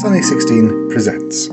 Sunny 0.00 0.22
16 0.22 0.88
presents. 0.88 1.48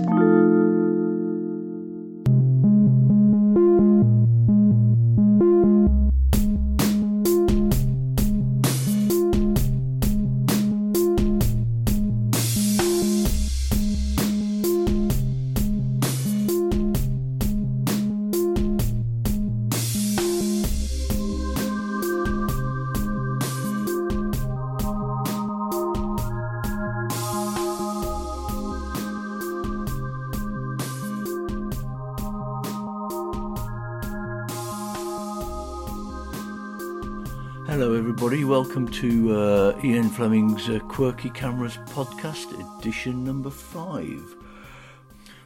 Hello, 37.72 37.94
everybody. 37.94 38.44
Welcome 38.44 38.90
to 38.90 39.34
uh, 39.34 39.80
Ian 39.82 40.10
Fleming's 40.10 40.68
uh, 40.68 40.80
Quirky 40.90 41.30
Cameras 41.30 41.78
podcast, 41.86 42.52
edition 42.78 43.24
number 43.24 43.50
five. 43.50 44.36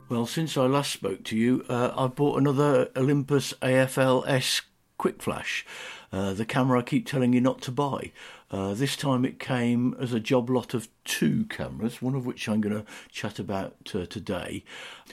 Well, 0.09 0.25
since 0.25 0.57
I 0.57 0.65
last 0.65 0.91
spoke 0.91 1.23
to 1.25 1.37
you, 1.37 1.63
uh, 1.69 1.91
I 1.95 2.07
bought 2.07 2.39
another 2.39 2.89
Olympus 2.95 3.53
AFL-S 3.61 4.63
Quick 4.97 5.21
Flash, 5.21 5.67
uh, 6.11 6.33
the 6.33 6.45
camera 6.45 6.79
I 6.79 6.81
keep 6.81 7.05
telling 7.05 7.31
you 7.31 7.41
not 7.41 7.61
to 7.61 7.71
buy. 7.71 8.11
Uh, 8.51 8.73
this 8.73 8.95
time 8.95 9.25
it 9.25 9.39
came 9.39 9.95
as 9.99 10.13
a 10.13 10.19
job 10.19 10.49
lot 10.49 10.73
of 10.73 10.87
two 11.03 11.45
cameras, 11.45 12.01
one 12.01 12.15
of 12.15 12.25
which 12.25 12.47
I'm 12.47 12.61
going 12.61 12.75
to 12.75 12.85
chat 13.11 13.39
about 13.39 13.75
uh, 13.93 14.05
today. 14.05 14.63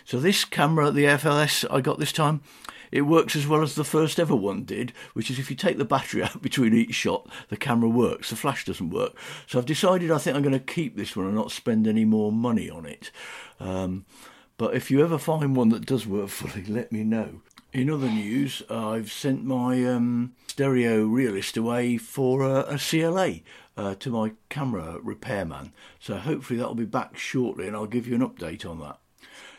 So 0.04 0.20
this 0.20 0.44
camera, 0.44 0.90
the 0.90 1.04
FLS, 1.04 1.64
I 1.70 1.80
got 1.80 1.98
this 1.98 2.12
time, 2.12 2.42
it 2.90 3.02
works 3.02 3.34
as 3.34 3.46
well 3.46 3.62
as 3.62 3.74
the 3.74 3.84
first 3.84 4.20
ever 4.20 4.36
one 4.36 4.64
did, 4.64 4.92
which 5.14 5.30
is 5.30 5.38
if 5.38 5.48
you 5.48 5.56
take 5.56 5.78
the 5.78 5.84
battery 5.84 6.22
out 6.22 6.42
between 6.42 6.74
each 6.74 6.94
shot, 6.94 7.28
the 7.48 7.56
camera 7.56 7.88
works, 7.88 8.30
the 8.30 8.36
flash 8.36 8.66
doesn't 8.66 8.90
work. 8.90 9.16
So 9.46 9.58
I've 9.58 9.66
decided 9.66 10.10
I 10.10 10.18
think 10.18 10.36
I'm 10.36 10.42
going 10.42 10.52
to 10.52 10.60
keep 10.60 10.96
this 10.96 11.16
one 11.16 11.26
and 11.26 11.34
not 11.34 11.50
spend 11.50 11.88
any 11.88 12.04
more 12.04 12.30
money 12.30 12.68
on 12.68 12.84
it. 12.84 13.10
Um, 13.58 14.04
but 14.58 14.74
if 14.74 14.90
you 14.90 15.02
ever 15.02 15.18
find 15.18 15.56
one 15.56 15.70
that 15.70 15.86
does 15.86 16.06
work 16.06 16.28
fully, 16.28 16.64
let 16.64 16.92
me 16.92 17.02
know. 17.02 17.40
In 17.72 17.88
other 17.88 18.10
news, 18.10 18.62
I've 18.68 19.10
sent 19.10 19.46
my 19.46 19.82
um, 19.86 20.34
stereo 20.46 21.06
realist 21.06 21.56
away 21.56 21.96
for 21.96 22.42
a, 22.42 22.74
a 22.74 22.78
CLA 22.78 23.36
uh, 23.78 23.94
to 23.94 24.10
my 24.10 24.32
camera 24.50 24.98
repairman. 25.02 25.72
So 25.98 26.18
hopefully 26.18 26.58
that'll 26.58 26.74
be 26.74 26.84
back 26.84 27.16
shortly 27.16 27.66
and 27.66 27.74
I'll 27.74 27.86
give 27.86 28.06
you 28.06 28.14
an 28.14 28.28
update 28.28 28.68
on 28.68 28.80
that. 28.80 28.98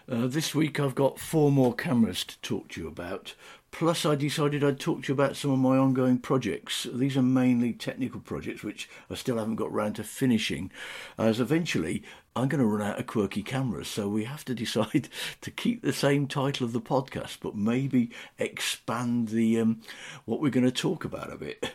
Uh, 0.08 0.28
this 0.28 0.54
week 0.54 0.80
I've 0.80 0.94
got 0.94 1.18
four 1.18 1.52
more 1.52 1.74
cameras 1.74 2.24
to 2.26 2.40
talk 2.42 2.68
to 2.70 2.82
you 2.82 2.88
about. 2.88 3.34
Plus, 3.74 4.06
I 4.06 4.14
decided 4.14 4.64
I'd 4.64 4.80
talk 4.80 5.02
to 5.02 5.08
you 5.08 5.14
about 5.16 5.36
some 5.36 5.50
of 5.50 5.58
my 5.58 5.78
ongoing 5.78 6.20
projects. 6.20 6.86
These 6.94 7.18
are 7.18 7.24
mainly 7.24 7.74
technical 7.74 8.20
projects, 8.20 8.64
which 8.64 8.88
I 9.10 9.16
still 9.16 9.40
haven't 9.40 9.56
got 9.56 9.74
round 9.74 9.96
to 9.96 10.04
finishing, 10.04 10.70
as 11.18 11.40
eventually 11.40 12.04
I'm 12.36 12.50
going 12.50 12.62
to 12.62 12.68
run 12.68 12.88
out 12.88 13.00
of 13.00 13.08
quirky 13.08 13.42
cameras. 13.42 13.88
So 13.88 14.08
we 14.08 14.26
have 14.26 14.46
to 14.46 14.54
decide 14.64 15.10
to 15.42 15.50
keep 15.50 15.82
the 15.82 15.92
same 15.92 16.28
title 16.28 16.68
of 16.68 16.72
the 16.72 16.80
podcast, 16.80 17.38
but 17.42 17.56
maybe 17.56 18.12
expand 18.38 19.30
the 19.30 19.60
um, 19.60 19.82
what 20.26 20.40
we're 20.40 20.52
going 20.52 20.66
to 20.66 20.72
talk 20.72 21.04
about 21.04 21.34
a 21.34 21.38
bit. 21.38 21.74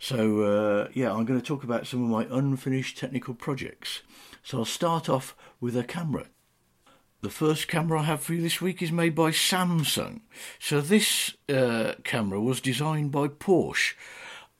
So 0.00 0.42
uh, 0.42 0.88
yeah, 0.92 1.12
I'm 1.12 1.24
going 1.24 1.40
to 1.40 1.46
talk 1.46 1.62
about 1.62 1.86
some 1.86 2.02
of 2.02 2.10
my 2.10 2.36
unfinished 2.36 2.98
technical 2.98 3.34
projects. 3.34 4.02
So 4.42 4.58
I'll 4.58 4.64
start 4.64 5.08
off 5.08 5.36
with 5.60 5.76
a 5.76 5.84
camera. 5.84 6.26
The 7.20 7.30
first 7.30 7.66
camera 7.66 8.00
I 8.00 8.04
have 8.04 8.22
for 8.22 8.34
you 8.34 8.40
this 8.40 8.60
week 8.60 8.80
is 8.80 8.92
made 8.92 9.16
by 9.16 9.32
Samsung. 9.32 10.20
So 10.60 10.80
this 10.80 11.34
uh, 11.48 11.94
camera 12.04 12.40
was 12.40 12.60
designed 12.60 13.10
by 13.10 13.26
Porsche. 13.26 13.94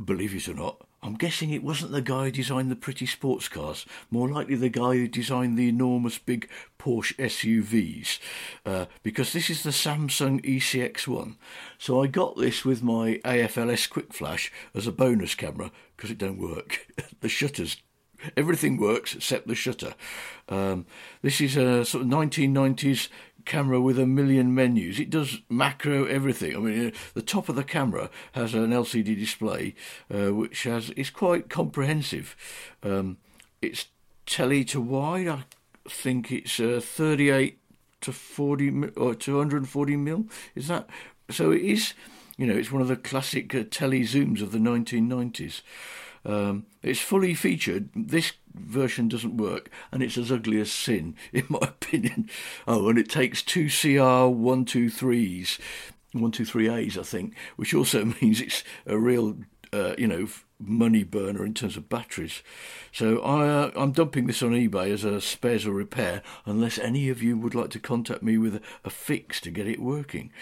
Believe 0.04 0.34
it 0.34 0.48
or 0.48 0.54
not, 0.54 0.84
I'm 1.00 1.14
guessing 1.14 1.50
it 1.50 1.62
wasn't 1.62 1.92
the 1.92 2.02
guy 2.02 2.24
who 2.24 2.30
designed 2.32 2.68
the 2.68 2.76
pretty 2.76 3.06
sports 3.06 3.48
cars, 3.48 3.86
more 4.10 4.28
likely 4.28 4.56
the 4.56 4.68
guy 4.68 4.94
who 4.94 5.06
designed 5.06 5.56
the 5.56 5.68
enormous 5.68 6.18
big 6.18 6.48
Porsche 6.80 7.14
SUVs, 7.16 8.18
uh, 8.66 8.86
because 9.04 9.32
this 9.32 9.50
is 9.50 9.62
the 9.62 9.70
Samsung 9.70 10.44
ECX1. 10.44 11.36
So 11.78 12.02
I 12.02 12.08
got 12.08 12.36
this 12.36 12.64
with 12.64 12.82
my 12.82 13.20
AFL-S 13.24 13.86
Quick 13.86 14.12
Flash 14.12 14.50
as 14.74 14.88
a 14.88 14.92
bonus 14.92 15.36
camera 15.36 15.70
because 15.96 16.10
it 16.10 16.18
don't 16.18 16.38
work. 16.38 16.88
the 17.20 17.28
shutters 17.28 17.76
Everything 18.36 18.76
works 18.76 19.14
except 19.14 19.46
the 19.46 19.54
shutter. 19.54 19.94
Um, 20.48 20.86
this 21.22 21.40
is 21.40 21.56
a 21.56 21.84
sort 21.84 22.02
of 22.02 22.08
1990s 22.08 23.08
camera 23.44 23.80
with 23.80 23.98
a 23.98 24.06
million 24.06 24.54
menus. 24.54 25.00
It 25.00 25.10
does 25.10 25.40
macro 25.48 26.04
everything. 26.04 26.54
I 26.54 26.58
mean, 26.58 26.86
uh, 26.88 26.90
the 27.14 27.22
top 27.22 27.48
of 27.48 27.56
the 27.56 27.64
camera 27.64 28.10
has 28.32 28.54
an 28.54 28.70
LCD 28.70 29.18
display, 29.18 29.74
uh, 30.14 30.34
which 30.34 30.64
has 30.64 30.90
is 30.90 31.10
quite 31.10 31.48
comprehensive. 31.48 32.36
Um, 32.82 33.16
it's 33.62 33.86
tele 34.26 34.64
to 34.64 34.80
wide. 34.80 35.28
I 35.28 35.44
think 35.88 36.30
it's 36.30 36.60
uh, 36.60 36.80
38 36.82 37.58
to 38.02 38.12
40 38.12 38.90
or 38.96 39.14
240 39.14 39.96
mil. 39.96 40.26
Is 40.54 40.68
that 40.68 40.88
so? 41.30 41.50
It 41.50 41.62
is. 41.62 41.94
You 42.36 42.46
know, 42.46 42.54
it's 42.54 42.70
one 42.70 42.82
of 42.82 42.88
the 42.88 42.96
classic 42.96 43.52
uh, 43.52 43.64
tele 43.68 44.00
zooms 44.00 44.42
of 44.42 44.52
the 44.52 44.58
1990s. 44.58 45.62
Um, 46.28 46.66
it's 46.82 47.00
fully 47.00 47.32
featured. 47.32 47.88
This 47.96 48.32
version 48.54 49.08
doesn't 49.08 49.38
work, 49.38 49.70
and 49.90 50.02
it's 50.02 50.18
as 50.18 50.30
ugly 50.30 50.60
as 50.60 50.70
sin, 50.70 51.16
in 51.32 51.46
my 51.48 51.60
opinion. 51.62 52.28
Oh, 52.66 52.88
and 52.88 52.98
it 52.98 53.08
takes 53.08 53.42
two 53.42 53.68
CR 53.68 54.28
one 54.28 54.64
two 54.64 54.90
threes, 54.90 55.58
one 56.12 56.30
two 56.30 56.44
three 56.44 56.68
A's, 56.68 56.98
I 56.98 57.02
think, 57.02 57.34
which 57.56 57.74
also 57.74 58.04
means 58.20 58.40
it's 58.40 58.62
a 58.86 58.98
real, 58.98 59.38
uh, 59.72 59.94
you 59.98 60.06
know, 60.06 60.28
money 60.60 61.04
burner 61.04 61.44
in 61.44 61.54
terms 61.54 61.76
of 61.76 61.88
batteries. 61.88 62.42
So 62.92 63.20
I, 63.20 63.48
uh, 63.48 63.70
I'm 63.76 63.92
dumping 63.92 64.26
this 64.26 64.42
on 64.42 64.50
eBay 64.50 64.92
as 64.92 65.04
a 65.04 65.20
spares 65.20 65.66
or 65.66 65.72
repair, 65.72 66.22
unless 66.44 66.78
any 66.78 67.08
of 67.08 67.22
you 67.22 67.38
would 67.38 67.54
like 67.54 67.70
to 67.70 67.78
contact 67.78 68.22
me 68.22 68.38
with 68.38 68.60
a, 68.84 68.90
fix 68.90 69.40
to 69.42 69.50
get 69.50 69.66
it 69.66 69.80
working. 69.80 70.32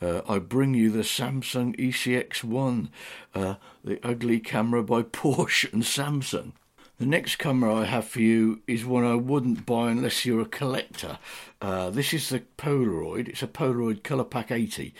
Uh, 0.00 0.20
I 0.28 0.38
bring 0.38 0.74
you 0.74 0.90
the 0.90 1.00
Samsung 1.00 1.76
ECX1, 1.76 2.88
uh, 3.34 3.54
the 3.82 3.98
ugly 4.06 4.38
camera 4.40 4.82
by 4.82 5.02
Porsche 5.02 5.72
and 5.72 5.82
Samsung. 5.82 6.52
The 6.98 7.06
next 7.06 7.36
camera 7.36 7.74
I 7.74 7.84
have 7.86 8.06
for 8.06 8.20
you 8.20 8.62
is 8.68 8.84
one 8.84 9.04
I 9.04 9.16
wouldn't 9.16 9.66
buy 9.66 9.90
unless 9.90 10.24
you're 10.24 10.42
a 10.42 10.46
collector. 10.46 11.18
Uh, 11.60 11.90
this 11.90 12.14
is 12.14 12.28
the 12.28 12.44
Polaroid. 12.56 13.28
It's 13.28 13.42
a 13.42 13.48
Polaroid 13.48 14.02
Colorpack 14.02 14.52
80. 14.52 14.94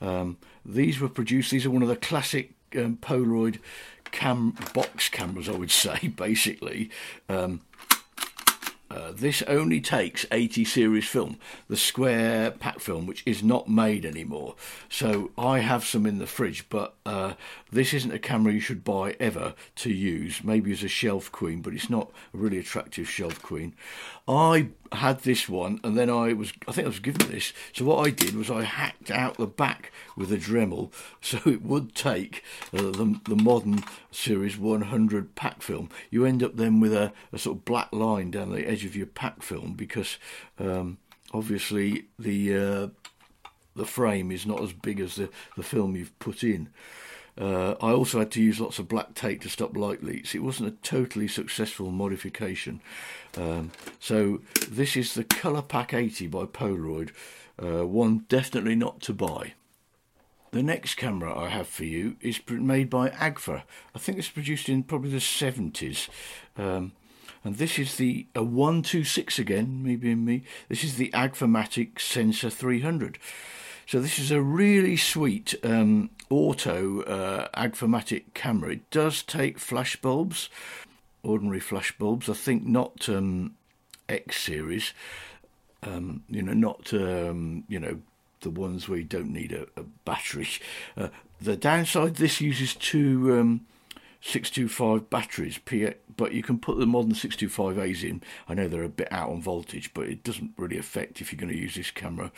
Um, 0.00 0.36
these 0.64 1.00
were 1.00 1.08
produced. 1.08 1.50
These 1.50 1.66
are 1.66 1.70
one 1.70 1.82
of 1.82 1.88
the 1.88 1.96
classic 1.96 2.52
um, 2.76 2.96
Polaroid 3.00 3.58
cam 4.10 4.56
box 4.74 5.08
cameras, 5.08 5.48
I 5.48 5.52
would 5.52 5.70
say, 5.84 6.08
basically. 6.08 6.90
Um, 7.28 7.60
uh, 8.90 9.12
this 9.12 9.42
only 9.42 9.80
takes 9.80 10.26
80 10.32 10.64
series 10.64 11.06
film, 11.06 11.38
the 11.68 11.76
square 11.76 12.50
pack 12.50 12.80
film, 12.80 13.06
which 13.06 13.22
is 13.24 13.42
not 13.42 13.68
made 13.68 14.04
anymore. 14.04 14.56
So 14.88 15.30
I 15.38 15.60
have 15.60 15.84
some 15.84 16.06
in 16.06 16.18
the 16.18 16.26
fridge, 16.26 16.68
but 16.68 16.94
uh, 17.06 17.34
this 17.70 17.94
isn't 17.94 18.12
a 18.12 18.18
camera 18.18 18.52
you 18.52 18.60
should 18.60 18.82
buy 18.82 19.14
ever 19.20 19.54
to 19.76 19.92
use. 19.92 20.42
Maybe 20.42 20.72
as 20.72 20.82
a 20.82 20.88
shelf 20.88 21.30
queen, 21.30 21.62
but 21.62 21.72
it's 21.72 21.88
not 21.88 22.10
a 22.34 22.38
really 22.38 22.58
attractive 22.58 23.08
shelf 23.08 23.40
queen. 23.40 23.74
I 24.26 24.68
had 24.92 25.20
this 25.20 25.48
one, 25.48 25.80
and 25.84 25.96
then 25.96 26.10
I 26.10 26.32
was, 26.32 26.52
I 26.66 26.72
think 26.72 26.86
I 26.86 26.88
was 26.88 26.98
given 26.98 27.30
this. 27.30 27.52
So 27.72 27.84
what 27.84 28.06
I 28.06 28.10
did 28.10 28.34
was 28.34 28.50
I 28.50 28.64
hacked 28.64 29.10
out 29.10 29.36
the 29.36 29.46
back 29.46 29.92
with 30.16 30.32
a 30.32 30.36
Dremel, 30.36 30.92
so 31.20 31.38
it 31.46 31.62
would 31.62 31.94
take 31.94 32.42
uh, 32.74 32.82
the, 32.82 33.20
the 33.28 33.36
modern 33.36 33.84
Series 34.10 34.58
100 34.58 35.34
pack 35.36 35.62
film. 35.62 35.90
You 36.10 36.24
end 36.24 36.42
up 36.42 36.56
then 36.56 36.80
with 36.80 36.92
a, 36.92 37.12
a 37.32 37.38
sort 37.38 37.58
of 37.58 37.64
black 37.64 37.92
line 37.92 38.30
down 38.32 38.50
the 38.50 38.68
edge 38.68 38.79
of 38.84 38.96
your 38.96 39.06
pack 39.06 39.42
film 39.42 39.74
because 39.74 40.18
um, 40.58 40.98
obviously 41.32 42.06
the 42.18 42.56
uh, 42.56 42.88
the 43.76 43.86
frame 43.86 44.30
is 44.30 44.46
not 44.46 44.62
as 44.62 44.72
big 44.72 45.00
as 45.00 45.16
the, 45.16 45.30
the 45.56 45.62
film 45.62 45.96
you've 45.96 46.18
put 46.18 46.42
in. 46.42 46.68
Uh, 47.38 47.74
I 47.80 47.92
also 47.92 48.18
had 48.18 48.30
to 48.32 48.42
use 48.42 48.60
lots 48.60 48.78
of 48.78 48.88
black 48.88 49.14
tape 49.14 49.40
to 49.42 49.48
stop 49.48 49.76
light 49.76 50.02
leaks. 50.02 50.34
It 50.34 50.42
wasn't 50.42 50.68
a 50.68 50.76
totally 50.82 51.28
successful 51.28 51.90
modification. 51.90 52.82
Um, 53.36 53.70
so 53.98 54.40
this 54.68 54.96
is 54.96 55.14
the 55.14 55.24
Color 55.24 55.62
Pack 55.62 55.94
80 55.94 56.26
by 56.26 56.44
Polaroid, 56.44 57.10
uh, 57.62 57.86
one 57.86 58.24
definitely 58.28 58.74
not 58.74 59.00
to 59.02 59.14
buy. 59.14 59.54
The 60.50 60.62
next 60.62 60.96
camera 60.96 61.38
I 61.38 61.48
have 61.48 61.68
for 61.68 61.84
you 61.84 62.16
is 62.20 62.40
made 62.48 62.90
by 62.90 63.10
Agfa. 63.10 63.62
I 63.94 63.98
think 63.98 64.18
it's 64.18 64.28
produced 64.28 64.68
in 64.68 64.82
probably 64.82 65.10
the 65.10 65.18
70s. 65.18 66.08
Um, 66.56 66.92
and 67.44 67.56
this 67.56 67.78
is 67.78 67.96
the 67.96 68.26
a 68.34 68.42
126 68.42 69.38
again, 69.38 69.82
me 69.82 69.96
being 69.96 70.24
me. 70.24 70.42
This 70.68 70.84
is 70.84 70.96
the 70.96 71.10
Agfamatic 71.10 71.98
Sensor 71.98 72.50
300. 72.50 73.18
So 73.86 73.98
this 74.00 74.18
is 74.18 74.30
a 74.30 74.40
really 74.40 74.96
sweet 74.96 75.54
um, 75.64 76.10
auto 76.28 77.02
uh, 77.02 77.48
camera. 78.34 78.72
It 78.72 78.90
does 78.90 79.22
take 79.22 79.58
flash 79.58 79.96
bulbs, 79.96 80.48
ordinary 81.22 81.60
flash 81.60 81.96
bulbs. 81.98 82.28
I 82.28 82.34
think 82.34 82.64
not 82.66 83.08
um, 83.08 83.56
X 84.08 84.40
series. 84.40 84.92
Um, 85.82 86.22
you 86.28 86.42
know, 86.42 86.52
not 86.52 86.92
um, 86.92 87.64
you 87.68 87.80
know 87.80 88.00
the 88.42 88.50
ones 88.50 88.88
where 88.88 88.98
you 88.98 89.04
don't 89.04 89.32
need 89.32 89.52
a, 89.52 89.62
a 89.76 89.82
battery. 90.04 90.48
Uh, 90.96 91.08
the 91.40 91.56
downside, 91.56 92.16
this 92.16 92.40
uses 92.40 92.74
two 92.74 93.38
um, 93.38 93.66
625 94.20 95.08
batteries, 95.08 95.58
but 96.16 96.32
you 96.32 96.42
can 96.42 96.58
put 96.58 96.78
the 96.78 96.86
modern 96.86 97.12
625As 97.12 98.02
in. 98.02 98.22
I 98.48 98.54
know 98.54 98.68
they're 98.68 98.82
a 98.82 98.88
bit 98.88 99.08
out 99.10 99.30
on 99.30 99.40
voltage, 99.40 99.92
but 99.94 100.08
it 100.08 100.22
doesn't 100.22 100.52
really 100.56 100.76
affect 100.76 101.20
if 101.20 101.32
you're 101.32 101.40
going 101.40 101.52
to 101.52 101.58
use 101.58 101.74
this 101.74 101.90
camera. 101.90 102.30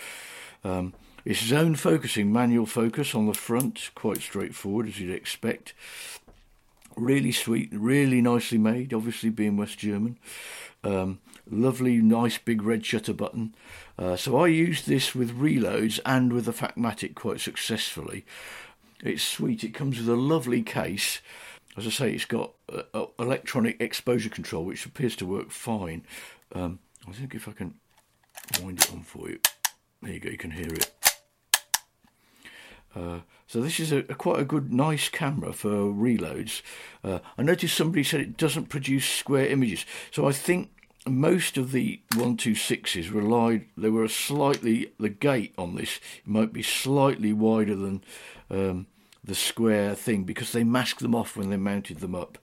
Um, 0.65 0.95
it's 1.25 1.45
zone 1.45 1.75
focusing, 1.75 2.33
manual 2.33 2.67
focus 2.67 3.15
on 3.15 3.27
the 3.27 3.35
front, 3.35 3.91
quite 3.95 4.19
straightforward 4.19 4.89
as 4.89 5.01
you'd 5.01 5.15
expect. 5.15 5.73
Really 6.97 7.33
sweet, 7.33 7.71
really 7.73 8.21
nicely 8.21 8.59
made, 8.59 8.93
obviously 8.93 9.31
being 9.31 9.57
West 9.57 9.79
German. 9.79 10.19
Um, 10.85 11.21
lovely, 11.51 11.99
nice 11.99 12.39
big 12.39 12.63
red 12.63 12.85
shutter 12.85 13.15
button. 13.15 13.55
Uh, 13.99 14.17
so 14.17 14.37
I 14.37 14.49
used 14.49 14.87
this 14.87 15.15
with 15.15 15.39
reloads 15.39 16.01
and 16.05 16.33
with 16.33 16.45
the 16.45 16.53
Fakmatic 16.53 17.15
quite 17.15 17.41
successfully. 17.41 18.25
It's 19.03 19.23
sweet. 19.23 19.65
It 19.65 19.75
comes 19.75 19.99
with 19.99 20.09
a 20.09 20.17
lovely 20.17 20.63
case. 20.63 21.21
As 21.77 21.87
I 21.87 21.91
say, 21.91 22.13
it's 22.13 22.27
got 22.27 22.53
uh, 22.73 22.83
uh, 22.93 23.07
electronic 23.19 23.81
exposure 23.81 24.29
control, 24.29 24.65
which 24.65 24.85
appears 24.85 25.17
to 25.17 25.27
work 25.27 25.51
fine. 25.51 26.05
Um, 26.55 26.81
I 27.09 27.13
think 27.13 27.35
if 27.35 27.49
I 27.49 27.53
can 27.53 27.75
wind 28.63 28.81
it 28.81 28.93
on 28.93 29.03
for 29.03 29.31
you, 29.31 29.41
there 30.03 30.13
you 30.13 30.21
go. 30.21 30.31
You 30.31 30.39
can 30.39 30.51
hear 30.51 30.69
it. 30.69 30.91
Uh, 32.95 33.21
so 33.47 33.61
this 33.63 33.81
is 33.81 33.91
a, 33.91 33.99
a, 33.99 34.15
quite 34.15 34.39
a 34.39 34.45
good, 34.45 34.73
nice 34.73 35.09
camera 35.09 35.53
for 35.53 35.71
reloads. 35.71 36.61
Uh, 37.03 37.21
I 37.39 37.43
noticed 37.43 37.77
somebody 37.77 38.05
said 38.05 38.21
it 38.21 38.37
doesn't 38.37 38.69
produce 38.69 39.09
square 39.09 39.47
images, 39.47 39.87
so 40.11 40.29
I 40.29 40.33
think 40.33 40.71
most 41.07 41.57
of 41.57 41.73
the 41.73 42.01
126s 42.13 43.13
relied. 43.13 43.67
They 43.77 43.89
were 43.89 44.05
a 44.05 44.09
slightly 44.09 44.93
the 45.01 45.09
gate 45.09 45.55
on 45.59 45.75
this 45.75 46.01
might 46.25 46.53
be 46.53 46.63
slightly 46.63 47.33
wider 47.33 47.75
than 47.75 48.05
um, 48.51 48.87
the 49.25 49.35
square 49.35 49.95
thing 49.95 50.25
because 50.25 50.53
they 50.53 50.65
masked 50.65 51.01
them 51.01 51.15
off 51.15 51.37
when 51.37 51.51
they 51.51 51.57
mounted 51.57 52.01
them 52.01 52.15
up. 52.15 52.39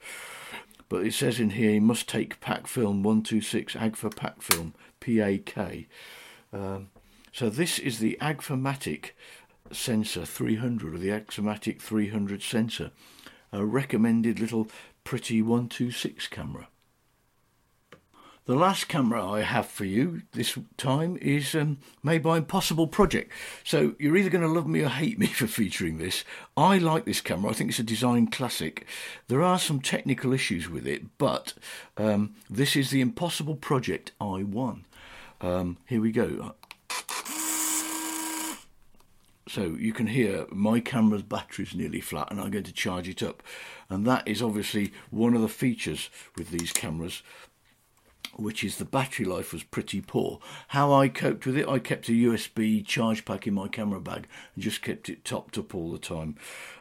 But 0.87 1.05
it 1.05 1.13
says 1.13 1.39
in 1.39 1.51
here 1.51 1.71
you 1.71 1.81
must 1.81 2.07
take 2.07 2.39
pack 2.39 2.67
film 2.67 3.03
126 3.03 3.73
Agfa 3.75 4.15
pack 4.15 4.41
film 4.41 4.73
PAK. 4.99 5.87
Um, 6.51 6.89
so 7.31 7.49
this 7.49 7.77
is 7.77 7.99
the 7.99 8.17
Agfamatic 8.21 9.11
sensor 9.71 10.25
300 10.25 10.95
or 10.95 10.97
the 10.97 11.09
Axomatic 11.09 11.79
300 11.79 12.41
sensor, 12.41 12.91
a 13.51 13.63
recommended 13.63 14.39
little 14.39 14.67
pretty 15.03 15.41
126 15.41 16.27
camera. 16.27 16.67
The 18.49 18.55
last 18.55 18.87
camera 18.87 19.23
I 19.23 19.41
have 19.41 19.67
for 19.67 19.85
you 19.85 20.23
this 20.31 20.57
time 20.75 21.19
is 21.21 21.53
um, 21.53 21.77
made 22.01 22.23
by 22.23 22.39
Impossible 22.39 22.87
Project. 22.87 23.31
So 23.63 23.93
you're 23.99 24.17
either 24.17 24.31
going 24.31 24.41
to 24.41 24.47
love 24.47 24.65
me 24.65 24.81
or 24.81 24.89
hate 24.89 25.19
me 25.19 25.27
for 25.27 25.45
featuring 25.45 25.99
this. 25.99 26.23
I 26.57 26.79
like 26.79 27.05
this 27.05 27.21
camera. 27.21 27.51
I 27.51 27.53
think 27.53 27.69
it's 27.69 27.77
a 27.77 27.83
design 27.83 28.25
classic. 28.25 28.87
There 29.27 29.43
are 29.43 29.59
some 29.59 29.79
technical 29.79 30.33
issues 30.33 30.67
with 30.67 30.87
it, 30.87 31.03
but 31.19 31.53
um, 31.95 32.33
this 32.49 32.75
is 32.75 32.89
the 32.89 33.01
Impossible 33.01 33.55
Project 33.55 34.13
i1. 34.19 34.81
Um, 35.41 35.77
here 35.85 36.01
we 36.01 36.11
go. 36.11 36.55
So 39.49 39.75
you 39.79 39.93
can 39.93 40.05
hear 40.05 40.45
my 40.51 40.79
camera's 40.79 41.23
battery 41.23 41.65
is 41.65 41.73
nearly 41.73 42.01
flat 42.01 42.29
and 42.29 42.39
I'm 42.39 42.51
going 42.51 42.63
to 42.65 42.71
charge 42.71 43.09
it 43.09 43.23
up. 43.23 43.41
And 43.89 44.05
that 44.05 44.27
is 44.27 44.43
obviously 44.43 44.93
one 45.09 45.33
of 45.33 45.41
the 45.41 45.47
features 45.47 46.11
with 46.35 46.51
these 46.51 46.71
cameras 46.71 47.23
which 48.35 48.63
is 48.63 48.77
the 48.77 48.85
battery 48.85 49.25
life 49.25 49.53
was 49.53 49.63
pretty 49.63 50.01
poor. 50.01 50.39
How 50.69 50.93
I 50.93 51.09
coped 51.09 51.45
with 51.45 51.57
it, 51.57 51.67
I 51.67 51.79
kept 51.79 52.09
a 52.09 52.13
USB 52.13 52.85
charge 52.85 53.25
pack 53.25 53.47
in 53.47 53.53
my 53.53 53.67
camera 53.67 53.99
bag 53.99 54.27
and 54.55 54.63
just 54.63 54.81
kept 54.81 55.09
it 55.09 55.25
topped 55.25 55.57
up 55.57 55.73
all 55.73 55.91
the 55.91 55.97
time. 55.97 56.35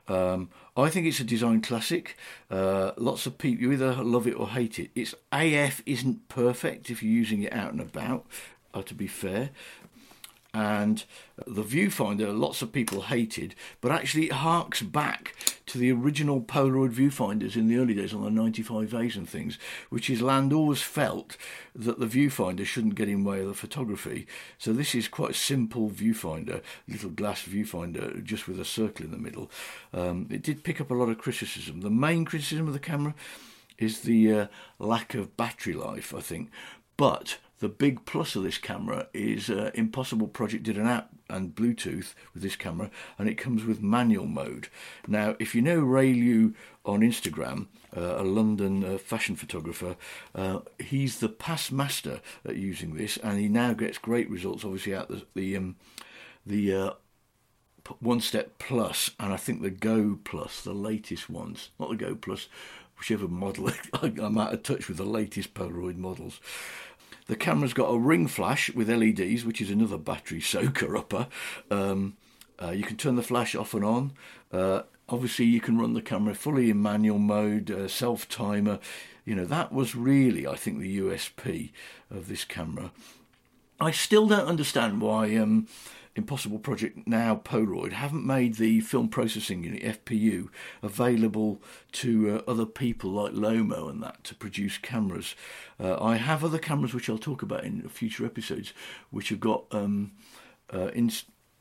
Um, 0.09 0.51
I 0.77 0.89
think 0.89 1.07
it's 1.07 1.21
a 1.21 1.25
design 1.25 1.61
classic. 1.61 2.17
Uh, 2.51 2.93
lots 2.97 3.27
of 3.27 3.39
people, 3.39 3.63
you 3.63 3.73
either 3.73 3.95
love 4.03 4.27
it 4.27 4.39
or 4.39 4.49
hate 4.49 4.79
it. 4.79 4.91
Its 4.95 5.15
AF 5.33 5.83
isn't 5.87 6.29
perfect 6.29 6.91
if 6.91 7.03
you're 7.03 7.13
using 7.13 7.43
it 7.43 7.53
out 7.53 7.73
and 7.73 7.81
about, 7.81 8.27
uh, 8.75 8.83
to 8.83 8.95
be 8.95 9.07
fair 9.07 9.51
and 10.55 11.05
the 11.47 11.63
viewfinder 11.63 12.37
lots 12.37 12.63
of 12.63 12.73
people 12.73 13.03
hated 13.03 13.55
but 13.81 13.93
actually 13.93 14.27
it 14.27 14.33
harks 14.33 14.83
back 14.83 15.35
to 15.69 15.77
the 15.77 15.93
original 15.93 16.41
polaroid 16.41 16.91
viewfinders 16.91 17.55
in 17.55 17.69
the 17.69 17.77
early 17.77 17.95
days 17.95 18.15
on 18.15 18.23
the 18.25 18.41
95as 18.41 19.15
and 19.17 19.29
things 19.29 19.59
which 19.91 20.09
is 20.09 20.23
land 20.23 20.53
always 20.53 20.81
felt 20.81 21.37
that 21.75 22.01
the 22.01 22.07
viewfinder 22.07 22.65
shouldn't 22.65 22.95
get 22.95 23.09
in 23.09 23.23
the 23.23 23.31
way 23.31 23.41
of 23.41 23.47
the 23.47 23.55
photography. 23.55 24.27
So 24.57 24.73
this 24.73 24.95
is 24.95 25.07
quite 25.07 25.33
a 25.33 25.35
simple 25.35 25.91
viewfinder 25.91 26.63
little 26.89 27.11
glass 27.11 27.43
viewfinder 27.43 28.25
just 28.25 28.49
with 28.49 28.59
a 28.59 28.65
circle 28.65 29.05
in 29.05 29.11
the 29.11 29.19
middle. 29.19 29.51
Um, 29.93 30.27
it 30.31 30.43
did 30.43 30.65
pick 30.65 30.81
up 30.81 30.91
a 30.91 30.95
lot 30.95 31.11
of 31.11 31.19
criticism. 31.19 31.83
The 31.83 31.91
main 31.91 32.25
criticism 32.25 32.67
of 32.67 32.73
the 32.73 32.81
camera 32.81 33.15
is 33.77 34.01
the 34.01 34.33
uh, 34.33 34.47
lack 34.79 35.15
of 35.15 35.37
battery 35.37 35.75
life 35.75 36.15
i 36.15 36.21
think. 36.21 36.51
But 36.97 37.39
the 37.61 37.69
big 37.69 38.05
plus 38.05 38.37
of 38.37 38.43
this 38.43 38.59
camera 38.59 39.09
is 39.13 39.51
uh, 39.51 39.71
Impossible 39.75 40.29
Project 40.29 40.63
did 40.63 40.79
an 40.79 40.87
app 40.87 41.11
and 41.29 41.55
Bluetooth 41.55 42.15
with 42.33 42.43
this 42.43 42.57
camera, 42.57 42.91
and 43.19 43.29
it 43.29 43.35
comes 43.35 43.65
with 43.65 43.83
manual 43.83 44.27
mode. 44.27 44.69
Now, 45.07 45.37
if 45.39 45.55
you 45.55 45.63
know 45.63 45.81
Ray 45.81 46.13
Liu 46.15 46.55
on 46.85 47.01
Instagram, 47.01 47.67
uh, 47.97 48.17
a 48.19 48.23
London 48.23 48.85
uh, 48.85 48.99
fashion 48.99 49.37
photographer, 49.37 49.97
uh, 50.35 50.61
he's 50.79 51.19
the 51.19 51.29
past 51.29 51.73
master 51.73 52.21
at 52.45 52.57
using 52.57 52.95
this, 52.95 53.17
and 53.19 53.39
he 53.39 53.49
now 53.49 53.73
gets 53.73 53.99
great 53.99 54.31
results. 54.31 54.65
Obviously, 54.65 54.95
out 54.95 55.09
the 55.09 55.27
the 55.35 55.57
um, 55.57 55.77
the 56.47 56.75
uh, 56.75 56.91
one 58.01 58.21
step 58.21 58.59
plus, 58.59 59.11
and 59.19 59.33
I 59.33 59.37
think 59.37 59.63
the 59.63 59.71
Go 59.71 60.19
Plus, 60.23 60.63
the 60.63 60.75
latest 60.75 61.29
ones, 61.29 61.71
not 61.79 61.91
the 61.91 61.97
Go 61.97 62.15
Plus, 62.15 62.49
whichever 62.99 63.29
model. 63.29 63.71
I'm 64.03 64.39
out 64.39 64.55
of 64.55 64.63
touch 64.63 64.89
with 64.89 64.97
the 64.97 65.05
latest 65.05 65.55
Polaroid 65.55 65.97
models. 65.97 66.41
The 67.29 67.37
camera's 67.37 67.75
got 67.75 67.93
a 67.93 67.99
ring 67.99 68.27
flash 68.27 68.73
with 68.75 68.89
LEDs, 68.89 69.45
which 69.45 69.61
is 69.61 69.71
another 69.71 69.99
battery 69.99 70.41
soaker 70.41 70.97
upper. 70.97 71.29
Um, 71.71 72.17
uh, 72.61 72.71
you 72.71 72.83
can 72.83 72.97
turn 72.97 73.17
the 73.17 73.23
flash 73.23 73.55
off 73.55 73.75
and 73.75 73.85
on. 73.85 74.13
Uh, 74.51 74.83
obviously, 75.09 75.45
you 75.45 75.61
can 75.61 75.79
run 75.79 75.93
the 75.93 76.03
camera 76.03 76.35
fully 76.35 76.71
in 76.71 76.83
manual 76.83 77.19
mode, 77.19 77.71
uh, 77.71 77.87
self 77.87 78.29
timer. 78.29 78.81
You 79.27 79.35
know, 79.35 79.45
that 79.45 79.73
was 79.73 79.95
really, 79.95 80.47
I 80.47 80.57
think, 80.57 80.81
the 80.81 80.99
USP 80.99 81.71
of 82.11 82.29
this 82.29 82.45
camera. 82.45 82.93
I 83.81 83.93
still 83.93 84.27
don't 84.27 84.49
understand 84.49 85.01
why 85.01 85.37
um, 85.37 85.69
Impossible 86.17 86.59
Project 86.59 87.07
now 87.07 87.41
Polaroid 87.45 87.93
haven't 87.93 88.27
made 88.27 88.55
the 88.55 88.81
film 88.81 89.09
processing 89.09 89.63
unit 89.63 90.05
FPU 90.05 90.49
available 90.83 91.63
to 91.93 92.43
uh, 92.47 92.51
other 92.51 92.67
people 92.67 93.11
like 93.11 93.33
Lomo 93.33 93.89
and 93.89 94.03
that 94.03 94.25
to 94.25 94.35
produce 94.35 94.79
cameras. 94.79 95.37
Uh, 95.79 95.97
I 96.03 96.17
have 96.17 96.45
other 96.45 96.59
cameras 96.59 96.93
which 96.93 97.09
I'll 97.09 97.19
talk 97.19 97.43
about 97.43 97.63
in 97.63 97.89
future 97.89 98.27
episodes, 98.27 98.73
which 99.11 99.29
have 99.29 99.41
got 99.41 99.67
um, 99.71 100.11
uh, 100.71 100.91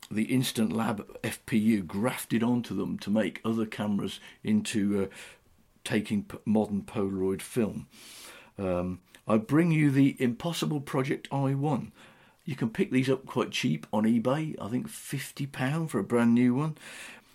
the 0.10 0.24
Instant 0.24 0.74
Lab 0.74 1.06
FPU 1.22 1.86
grafted 1.86 2.42
onto 2.42 2.76
them 2.76 2.98
to 3.00 3.12
make 3.12 3.42
other 3.46 3.68
cameras 3.68 4.20
into 4.44 5.04
uh, 5.04 5.08
taking 5.84 6.24
p- 6.24 6.40
modern 6.46 6.82
Polaroid 6.82 7.42
film. 7.42 7.88
Um, 8.58 9.02
I 9.28 9.38
bring 9.38 9.72
you 9.72 9.92
the 9.92 10.16
Impossible 10.20 10.80
Project 10.80 11.30
i1. 11.30 11.92
You 12.46 12.56
can 12.56 12.70
pick 12.70 12.92
these 12.92 13.10
up 13.10 13.26
quite 13.26 13.52
cheap 13.52 13.86
on 13.92 14.06
eBay. 14.06 14.56
I 14.62 14.70
think 14.70 14.88
£50 14.88 15.90
for 15.90 16.00
a 16.00 16.04
brand 16.04 16.34
new 16.34 16.56
one. 16.56 16.78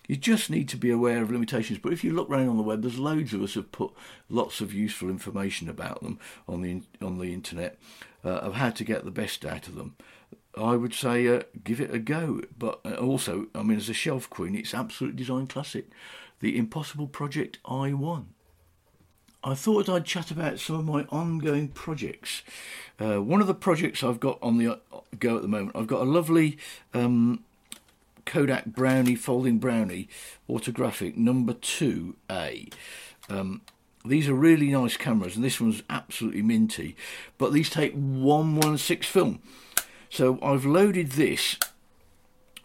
You 0.07 0.15
just 0.15 0.49
need 0.49 0.67
to 0.69 0.77
be 0.77 0.89
aware 0.89 1.21
of 1.21 1.31
limitations. 1.31 1.79
But 1.79 1.93
if 1.93 2.03
you 2.03 2.11
look 2.11 2.29
around 2.29 2.49
on 2.49 2.57
the 2.57 2.63
web, 2.63 2.81
there's 2.81 2.97
loads 2.97 3.33
of 3.33 3.43
us 3.43 3.53
have 3.53 3.71
put 3.71 3.91
lots 4.27 4.59
of 4.59 4.73
useful 4.73 5.09
information 5.09 5.69
about 5.69 6.01
them 6.01 6.19
on 6.47 6.61
the 6.61 6.81
on 6.99 7.19
the 7.19 7.31
internet 7.33 7.77
uh, 8.25 8.29
of 8.29 8.55
how 8.55 8.71
to 8.71 8.83
get 8.83 9.05
the 9.05 9.11
best 9.11 9.45
out 9.45 9.67
of 9.67 9.75
them. 9.75 9.95
I 10.57 10.75
would 10.75 10.93
say 10.93 11.27
uh, 11.27 11.43
give 11.63 11.79
it 11.79 11.93
a 11.93 11.99
go. 11.99 12.41
But 12.57 12.79
uh, 12.83 12.95
also, 12.95 13.47
I 13.55 13.63
mean, 13.63 13.77
as 13.77 13.87
a 13.87 13.93
shelf 13.93 14.29
queen, 14.29 14.55
it's 14.55 14.73
absolute 14.73 15.15
design 15.15 15.47
classic. 15.47 15.89
The 16.39 16.57
Impossible 16.57 17.07
Project 17.07 17.59
i1. 17.65 18.25
I 19.43 19.55
thought 19.55 19.89
I'd 19.89 20.05
chat 20.05 20.31
about 20.31 20.59
some 20.59 20.77
of 20.77 20.85
my 20.85 21.03
ongoing 21.09 21.67
projects. 21.67 22.43
Uh, 22.99 23.21
one 23.21 23.41
of 23.41 23.47
the 23.47 23.53
projects 23.53 24.03
I've 24.03 24.19
got 24.19 24.39
on 24.41 24.57
the 24.57 24.73
uh, 24.73 24.99
go 25.19 25.35
at 25.35 25.41
the 25.41 25.49
moment, 25.49 25.75
I've 25.75 25.87
got 25.87 26.01
a 26.01 26.05
lovely 26.09 26.57
um, 26.93 27.43
Kodak 28.25 28.67
Brownie 28.67 29.15
folding 29.15 29.59
Brownie 29.59 30.07
autographic 30.47 31.17
number 31.17 31.53
2A. 31.53 32.73
Um, 33.29 33.61
these 34.05 34.29
are 34.29 34.33
really 34.33 34.69
nice 34.69 34.95
cameras, 34.95 35.35
and 35.35 35.43
this 35.43 35.59
one's 35.59 35.83
absolutely 35.89 36.41
minty. 36.41 36.95
But 37.37 37.51
these 37.51 37.69
take 37.69 37.93
116 37.93 39.09
film. 39.09 39.41
So 40.09 40.39
I've 40.41 40.65
loaded 40.65 41.11
this 41.11 41.57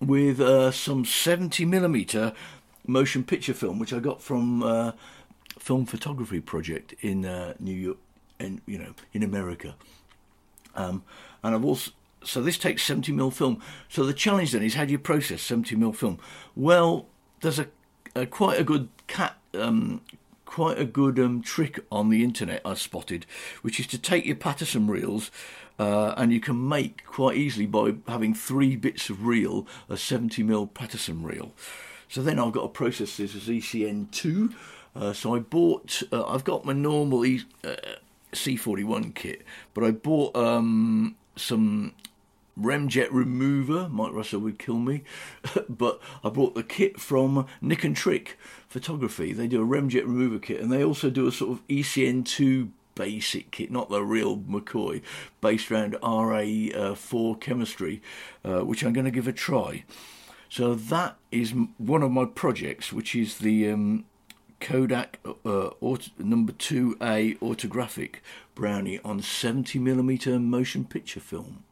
with 0.01 0.41
uh, 0.41 0.71
some 0.71 1.05
70mm 1.05 2.35
motion 2.87 3.25
picture 3.25 3.55
film, 3.55 3.79
which 3.79 3.93
I 3.93 3.99
got 3.99 4.23
from 4.23 4.63
uh, 4.63 4.93
film 5.59 5.87
photography 5.87 6.41
project 6.41 6.95
in 7.01 7.25
uh, 7.25 7.55
New 7.59 7.75
York, 7.75 7.99
and 8.39 8.61
you 8.67 8.79
know, 8.79 8.95
in 9.13 9.23
America. 9.23 9.75
Um, 10.75 11.03
and 11.43 11.55
I've 11.55 11.65
also 11.65 11.93
so 12.25 12.43
this 12.43 12.59
takes 12.59 12.83
70 12.83 13.13
mil 13.13 13.31
film. 13.31 13.63
So 13.89 14.05
the 14.05 14.13
challenge 14.13 14.53
then 14.53 14.63
is 14.63 14.75
how 14.75 14.85
do 14.85 14.93
you 14.93 14.99
process 14.99 15.43
70 15.43 15.77
mil 15.77 15.93
film? 15.93 16.19
Well, 16.57 17.07
there's 17.41 17.59
a, 17.59 17.69
a 18.15 18.27
quite 18.27 18.59
a 18.61 18.65
good 18.65 18.89
cat. 19.07 19.37
Um, 19.55 20.03
quite 20.45 20.79
a 20.79 20.85
good 20.85 21.19
um, 21.19 21.43
trick 21.43 21.79
on 21.93 22.09
the 22.09 22.25
internet 22.25 22.63
I 22.65 22.73
spotted, 22.73 23.27
which 23.61 23.79
is 23.79 23.87
to 23.89 23.99
take 23.99 24.25
your 24.25 24.35
Paterson 24.35 24.87
reels 24.87 25.31
uh, 25.79 26.15
and 26.17 26.33
you 26.33 26.41
can 26.41 26.69
make 26.69 27.05
quite 27.05 27.37
easily 27.37 27.67
by 27.67 27.95
having 28.09 28.35
three 28.35 28.75
bits 28.75 29.11
of 29.11 29.27
reel 29.27 29.67
a 29.89 29.97
70 29.97 30.43
mil 30.43 30.67
Paterson 30.67 31.23
reel. 31.23 31.53
So 32.09 32.23
then 32.23 32.39
I've 32.39 32.53
got 32.53 32.63
to 32.63 32.69
process 32.69 33.19
this 33.19 33.35
as 33.37 33.43
ECN2. 33.43 34.55
Uh, 34.99 35.13
so 35.13 35.35
I 35.35 35.39
bought, 35.39 36.03
uh, 36.13 36.27
I've 36.27 36.45
got 36.45 36.65
my 36.65 36.73
normal 36.73 37.25
e- 37.25 37.45
uh, 37.65 37.77
C41 38.33 39.15
kit, 39.15 39.43
but 39.73 39.85
I 39.85 39.93
bought 39.93 40.37
um, 40.37 41.17
some 41.37 41.93
Remjet 42.61 43.09
remover. 43.13 43.89
Mike 43.89 44.13
Russell 44.13 44.41
would 44.41 44.59
kill 44.59 44.79
me, 44.79 45.05
but 45.69 46.01
I 46.25 46.31
bought 46.31 46.57
the 46.57 46.65
kit 46.65 47.01
from 47.01 47.47
Nik 47.61 47.85
and 47.85 47.97
Trick 47.97 48.37
Photography. 48.69 49.33
They 49.33 49.47
do 49.47 49.63
a 49.63 49.67
Remjet 49.67 50.03
remover 50.03 50.41
kit, 50.41 50.61
and 50.61 50.73
they 50.73 50.83
also 50.83 51.11
do 51.11 51.29
a 51.29 51.33
sort 51.33 51.53
of 51.53 51.67
ECN2 51.69 52.71
basic 52.97 53.53
kit, 53.53 53.71
not 53.71 53.91
the 53.91 54.03
real 54.03 54.39
McCoy, 54.39 55.03
based 55.41 55.71
around 55.71 55.95
RA4 56.03 57.33
uh, 57.33 57.39
chemistry, 57.39 58.03
uh, 58.45 58.65
which 58.65 58.83
I'm 58.83 58.93
going 58.93 59.05
to 59.05 59.13
give 59.13 59.29
a 59.29 59.33
try. 59.33 59.85
So 60.49 60.75
that 60.75 61.17
is 61.31 61.55
one 61.77 62.03
of 62.03 62.11
my 62.11 62.25
projects, 62.25 62.93
which 62.93 63.15
is 63.15 63.39
the 63.39 63.71
um, 63.71 64.05
Kodak 64.61 65.19
uh, 65.25 65.71
auto, 65.81 66.11
number 66.19 66.53
2A 66.53 67.41
autographic 67.43 68.23
Brownie 68.55 68.99
on 69.05 69.21
70mm 69.21 70.43
motion 70.43 70.85
picture 70.85 71.21
film. 71.21 71.65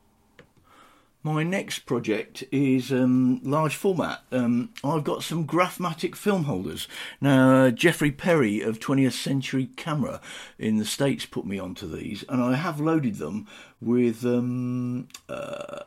My 1.27 1.43
next 1.43 1.81
project 1.81 2.45
is 2.53 2.93
um, 2.93 3.41
large 3.43 3.75
format. 3.75 4.23
Um, 4.31 4.71
I've 4.85 5.03
got 5.03 5.25
some 5.25 5.45
Graphmatic 5.45 6.15
film 6.15 6.45
holders. 6.45 6.87
Now, 7.21 7.65
uh, 7.65 7.71
Jeffrey 7.73 8.13
Perry 8.13 8.61
of 8.61 8.79
20th 8.79 9.11
Century 9.11 9.71
Camera 9.75 10.21
in 10.57 10.77
the 10.77 10.85
States 10.85 11.27
put 11.27 11.45
me 11.45 11.59
onto 11.59 11.89
these, 11.89 12.25
and 12.29 12.41
I 12.41 12.55
have 12.55 12.79
loaded 12.79 13.17
them 13.17 13.49
with 13.81 14.25
um, 14.25 15.09
uh, 15.29 15.81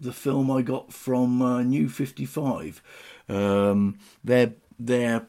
the 0.00 0.14
film 0.14 0.50
I 0.50 0.62
got 0.62 0.94
from 0.94 1.42
uh, 1.42 1.62
New 1.62 1.90
55. 1.90 2.82
Um, 3.28 3.98
they're, 4.24 4.54
they're 4.78 5.26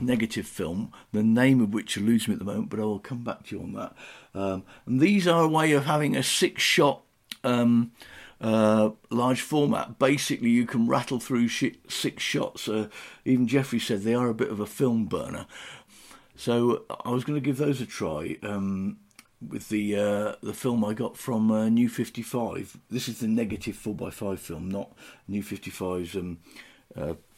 negative 0.00 0.46
film, 0.46 0.92
the 1.12 1.22
name 1.22 1.60
of 1.60 1.72
which 1.72 1.96
eludes 1.96 2.28
me 2.28 2.34
at 2.34 2.38
the 2.38 2.44
moment, 2.44 2.70
but 2.70 2.80
I 2.80 2.84
will 2.84 2.98
come 2.98 3.24
back 3.24 3.44
to 3.44 3.56
you 3.56 3.62
on 3.62 3.72
that. 3.72 3.94
Um, 4.34 4.64
and 4.86 5.00
these 5.00 5.26
are 5.26 5.42
a 5.42 5.48
way 5.48 5.72
of 5.72 5.86
having 5.86 6.16
a 6.16 6.22
six 6.22 6.62
shot 6.62 7.02
um, 7.44 7.92
uh, 8.40 8.90
large 9.10 9.40
format. 9.40 9.98
Basically, 9.98 10.50
you 10.50 10.66
can 10.66 10.86
rattle 10.86 11.20
through 11.20 11.48
six 11.48 12.22
shots. 12.22 12.68
Uh, 12.68 12.88
even 13.24 13.48
Jeffrey 13.48 13.80
said 13.80 14.02
they 14.02 14.14
are 14.14 14.28
a 14.28 14.34
bit 14.34 14.50
of 14.50 14.60
a 14.60 14.66
film 14.66 15.06
burner. 15.06 15.46
So 16.36 16.84
I 17.04 17.10
was 17.10 17.24
going 17.24 17.40
to 17.40 17.44
give 17.44 17.56
those 17.56 17.80
a 17.80 17.86
try. 17.86 18.36
Um, 18.42 18.98
with 19.46 19.68
the 19.68 19.96
uh, 19.96 20.34
the 20.42 20.52
film 20.52 20.84
I 20.84 20.94
got 20.94 21.16
from 21.16 21.50
uh, 21.50 21.68
New 21.68 21.88
55. 21.88 22.76
This 22.90 23.08
is 23.08 23.20
the 23.20 23.28
negative 23.28 23.76
4x5 23.76 24.38
film, 24.38 24.68
not 24.68 24.92
New 25.28 25.42
55's 25.42 26.16
um, 26.16 26.38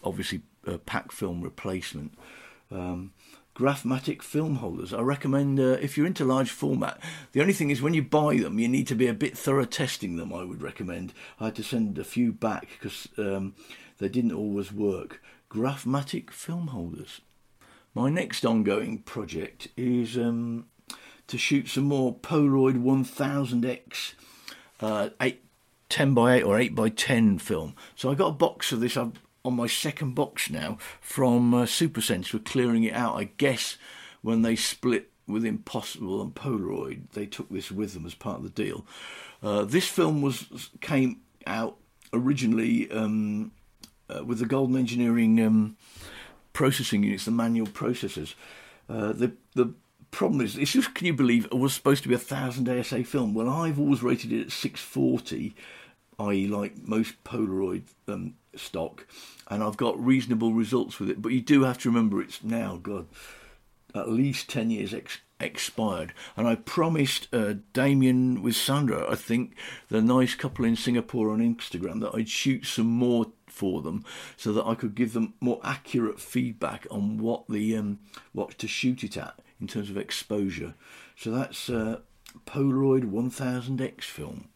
obviously 0.02 0.42
pack 0.86 1.12
film 1.12 1.42
replacement. 1.42 2.14
Um, 2.70 3.12
Graphmatic 3.60 4.22
film 4.22 4.56
holders. 4.56 4.94
I 4.94 5.00
recommend 5.00 5.60
uh, 5.60 5.76
if 5.82 5.96
you're 5.96 6.06
into 6.06 6.24
large 6.24 6.50
format. 6.50 6.98
The 7.32 7.42
only 7.42 7.52
thing 7.52 7.68
is 7.68 7.82
when 7.82 7.92
you 7.92 8.02
buy 8.02 8.36
them, 8.38 8.58
you 8.58 8.68
need 8.68 8.86
to 8.86 8.94
be 8.94 9.06
a 9.06 9.12
bit 9.12 9.36
thorough 9.36 9.66
testing 9.66 10.16
them. 10.16 10.32
I 10.32 10.44
would 10.44 10.62
recommend. 10.62 11.12
I 11.38 11.46
had 11.46 11.56
to 11.56 11.62
send 11.62 11.98
a 11.98 12.04
few 12.04 12.32
back 12.32 12.68
because 12.70 13.08
um, 13.18 13.54
they 13.98 14.08
didn't 14.08 14.32
always 14.32 14.72
work. 14.72 15.20
Graphmatic 15.50 16.30
film 16.30 16.68
holders. 16.68 17.20
My 17.94 18.08
next 18.08 18.46
ongoing 18.46 18.98
project 18.98 19.68
is 19.76 20.16
um, 20.16 20.66
to 21.26 21.36
shoot 21.36 21.68
some 21.68 21.84
more 21.84 22.14
Polaroid 22.14 22.82
1000x 22.82 24.14
uh, 24.80 25.10
8, 25.20 25.44
10 25.90 26.14
by 26.14 26.36
8 26.36 26.42
or 26.44 26.58
8 26.58 26.74
by 26.74 26.88
10 26.88 27.38
film. 27.38 27.74
So 27.94 28.10
I 28.10 28.14
got 28.14 28.28
a 28.28 28.32
box 28.32 28.72
of 28.72 28.80
this. 28.80 28.96
I've 28.96 29.12
on 29.44 29.54
my 29.54 29.66
second 29.66 30.14
box 30.14 30.50
now 30.50 30.78
from 31.00 31.54
uh, 31.54 31.66
Sense. 31.66 32.32
We're 32.32 32.40
clearing 32.40 32.84
it 32.84 32.94
out. 32.94 33.16
I 33.16 33.24
guess 33.24 33.76
when 34.22 34.42
they 34.42 34.56
split 34.56 35.10
with 35.26 35.44
Impossible 35.44 36.20
and 36.20 36.34
Polaroid, 36.34 37.10
they 37.12 37.26
took 37.26 37.48
this 37.48 37.70
with 37.70 37.94
them 37.94 38.06
as 38.06 38.14
part 38.14 38.38
of 38.38 38.42
the 38.42 38.50
deal. 38.50 38.84
Uh, 39.42 39.64
this 39.64 39.86
film 39.86 40.22
was 40.22 40.70
came 40.80 41.20
out 41.46 41.76
originally 42.12 42.90
um, 42.90 43.52
uh, 44.08 44.24
with 44.24 44.38
the 44.38 44.46
Golden 44.46 44.76
Engineering 44.76 45.40
um, 45.40 45.76
processing 46.52 47.02
units, 47.02 47.24
the 47.24 47.30
manual 47.30 47.66
processors. 47.66 48.34
Uh, 48.88 49.12
the 49.12 49.32
the 49.54 49.72
problem 50.10 50.40
is, 50.40 50.58
it's 50.58 50.72
just 50.72 50.94
can 50.94 51.06
you 51.06 51.14
believe 51.14 51.46
it 51.46 51.54
was 51.54 51.72
supposed 51.72 52.02
to 52.02 52.08
be 52.08 52.14
a 52.14 52.18
thousand 52.18 52.68
ASA 52.68 53.04
film? 53.04 53.32
Well, 53.34 53.48
I've 53.48 53.78
always 53.78 54.02
rated 54.02 54.32
it 54.32 54.46
at 54.46 54.52
six 54.52 54.80
forty, 54.80 55.54
i.e., 56.18 56.46
like 56.46 56.86
most 56.86 57.22
Polaroid 57.24 57.84
um, 58.08 58.34
stock, 58.54 59.06
and 59.48 59.62
I've 59.62 59.76
got 59.76 60.02
reasonable 60.02 60.52
results 60.52 60.98
with 60.98 61.10
it. 61.10 61.22
But 61.22 61.32
you 61.32 61.40
do 61.40 61.62
have 61.62 61.78
to 61.78 61.88
remember 61.88 62.20
it's 62.20 62.42
now, 62.42 62.78
God, 62.82 63.06
at 63.94 64.08
least 64.08 64.48
10 64.50 64.70
years 64.70 64.94
ex- 64.94 65.20
expired. 65.38 66.12
And 66.36 66.46
I 66.46 66.54
promised 66.54 67.28
uh, 67.32 67.54
Damien 67.72 68.42
with 68.42 68.56
Sandra, 68.56 69.10
I 69.10 69.14
think, 69.14 69.56
the 69.88 70.00
nice 70.02 70.34
couple 70.34 70.64
in 70.64 70.76
Singapore 70.76 71.30
on 71.30 71.40
Instagram, 71.40 72.00
that 72.00 72.14
I'd 72.14 72.28
shoot 72.28 72.66
some 72.66 72.86
more 72.86 73.26
for 73.46 73.82
them 73.82 74.04
so 74.36 74.52
that 74.52 74.66
I 74.66 74.74
could 74.74 74.94
give 74.94 75.12
them 75.12 75.34
more 75.40 75.60
accurate 75.64 76.20
feedback 76.20 76.86
on 76.90 77.18
what 77.18 77.48
the 77.48 77.76
um, 77.76 77.98
what 78.32 78.56
to 78.58 78.68
shoot 78.68 79.02
it 79.02 79.16
at 79.16 79.40
in 79.60 79.66
terms 79.66 79.90
of 79.90 79.96
exposure. 79.96 80.74
So 81.16 81.30
that's 81.30 81.68
uh, 81.68 82.00
Polaroid 82.46 83.10
1000X 83.10 84.04
film 84.04 84.48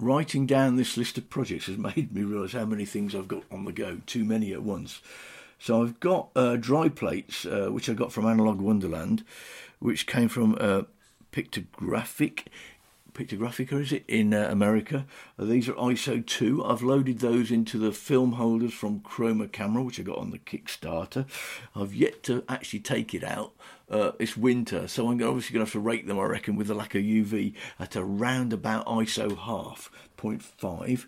writing 0.00 0.46
down 0.46 0.76
this 0.76 0.96
list 0.96 1.18
of 1.18 1.28
projects 1.30 1.66
has 1.66 1.78
made 1.96 2.12
me 2.12 2.22
realise 2.22 2.52
how 2.52 2.64
many 2.64 2.84
things 2.84 3.14
I've 3.14 3.28
got 3.28 3.44
on 3.50 3.64
the 3.64 3.72
go, 3.72 4.00
too 4.06 4.24
many 4.24 4.52
at 4.52 4.62
once. 4.62 5.00
So 5.58 5.82
I've 5.82 5.98
got 5.98 6.28
uh, 6.36 6.56
dry 6.56 6.88
plates, 6.88 7.44
uh, 7.44 7.68
which 7.70 7.88
I 7.88 7.94
got 7.94 8.12
from 8.12 8.26
Analog 8.26 8.60
Wonderland, 8.60 9.24
which 9.80 10.06
came 10.06 10.28
from 10.28 10.56
uh, 10.60 10.82
Pictographic. 11.32 12.44
Pictographica, 13.18 13.80
is 13.80 13.90
it, 13.90 14.04
in 14.06 14.32
uh, 14.32 14.46
America? 14.48 15.04
Uh, 15.36 15.44
these 15.44 15.68
are 15.68 15.72
ISO 15.72 16.24
2. 16.24 16.64
I've 16.64 16.82
loaded 16.82 17.18
those 17.18 17.50
into 17.50 17.76
the 17.76 17.90
film 17.90 18.34
holders 18.34 18.72
from 18.72 19.00
Chroma 19.00 19.50
Camera, 19.50 19.82
which 19.82 19.98
I 19.98 20.04
got 20.04 20.18
on 20.18 20.30
the 20.30 20.38
Kickstarter. 20.38 21.26
I've 21.74 21.92
yet 21.92 22.22
to 22.24 22.44
actually 22.48 22.78
take 22.78 23.14
it 23.14 23.24
out, 23.24 23.54
uh, 23.90 24.12
it's 24.20 24.36
winter, 24.36 24.86
so 24.86 25.08
I'm 25.08 25.20
obviously 25.20 25.52
going 25.52 25.66
to 25.66 25.68
have 25.68 25.72
to 25.72 25.80
rate 25.80 26.06
them, 26.06 26.20
I 26.20 26.26
reckon, 26.26 26.54
with 26.54 26.68
the 26.68 26.74
lack 26.74 26.94
of 26.94 27.02
UV 27.02 27.54
at 27.80 27.96
around 27.96 28.52
about 28.52 28.86
ISO 28.86 29.36
half, 29.36 29.90
0.5. 30.16 31.06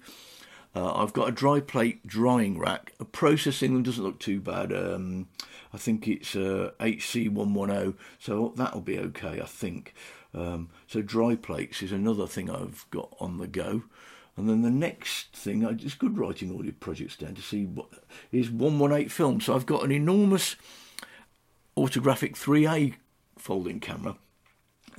Uh, 0.74 0.92
I've 0.92 1.12
got 1.12 1.28
a 1.28 1.32
dry 1.32 1.60
plate 1.60 2.04
drying 2.04 2.58
rack. 2.58 2.92
Processing 3.12 3.72
them 3.72 3.82
doesn't 3.84 4.02
look 4.02 4.18
too 4.18 4.40
bad. 4.40 4.72
Um, 4.72 5.28
I 5.72 5.78
think 5.78 6.08
it's 6.08 6.34
uh, 6.34 6.72
HC110, 6.80 7.94
so 8.18 8.52
that'll 8.56 8.80
be 8.80 8.98
okay, 8.98 9.40
I 9.40 9.46
think. 9.46 9.94
Um, 10.32 10.70
so 10.86 11.02
dry 11.02 11.34
plates 11.34 11.82
is 11.82 11.92
another 11.92 12.26
thing 12.26 12.50
I've 12.50 12.86
got 12.90 13.14
on 13.20 13.38
the 13.38 13.46
go. 13.46 13.82
And 14.36 14.48
then 14.48 14.62
the 14.62 14.70
next 14.70 15.36
thing, 15.36 15.62
it's 15.62 15.94
good 15.94 16.16
writing 16.16 16.50
all 16.52 16.64
your 16.64 16.72
projects 16.74 17.16
down 17.16 17.34
to 17.34 17.42
see 17.42 17.66
what 17.66 17.88
is 18.32 18.50
118 18.50 19.08
film. 19.08 19.40
So 19.40 19.54
I've 19.54 19.66
got 19.66 19.84
an 19.84 19.92
enormous 19.92 20.56
autographic 21.76 22.36
3A 22.36 22.94
folding 23.36 23.80
camera, 23.80 24.16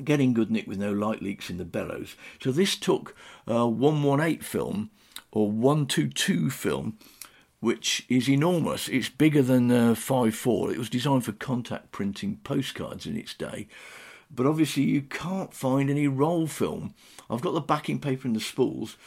getting 0.04 0.34
good 0.34 0.52
nick 0.52 0.68
with 0.68 0.78
no 0.78 0.92
light 0.92 1.22
leaks 1.22 1.50
in 1.50 1.58
the 1.58 1.66
bellows. 1.66 2.16
So 2.42 2.52
this 2.52 2.76
took 2.76 3.16
a 3.48 3.68
118 3.68 4.42
film 4.42 4.92
or 5.32 5.50
122 5.50 6.50
film, 6.50 6.98
which 7.60 8.06
is 8.10 8.30
enormous. 8.30 8.90
It's 8.90 9.10
bigger 9.10 9.42
than 9.42 9.72
a 9.72 9.94
5.4. 9.94 10.74
It 10.74 10.78
was 10.78 10.90
designed 10.90 11.26
for 11.26 11.32
contact 11.32 11.92
printing 11.92 12.40
postcards 12.44 13.06
in 13.06 13.18
its 13.18 13.34
day. 13.34 13.68
But 14.34 14.46
obviously, 14.46 14.84
you 14.84 15.02
can't 15.02 15.54
find 15.54 15.90
any 15.90 16.08
roll 16.08 16.48
film. 16.48 16.94
I've 17.30 17.42
got 17.42 17.54
the 17.54 17.62
backing 17.62 18.00
paper 18.00 18.28
and 18.28 18.36
the 18.36 18.42
spools, 18.42 18.98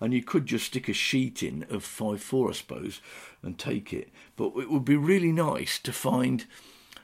and 0.00 0.12
you 0.12 0.22
could 0.22 0.46
just 0.46 0.66
stick 0.66 0.88
a 0.88 0.92
sheet 0.92 1.42
in 1.42 1.62
of 1.64 1.84
5.4, 1.84 2.50
I 2.50 2.52
suppose, 2.52 3.00
and 3.42 3.58
take 3.58 3.92
it. 3.92 4.10
But 4.36 4.52
it 4.56 4.70
would 4.70 4.84
be 4.84 4.96
really 4.96 5.32
nice 5.32 5.78
to 5.80 5.92
find 5.92 6.46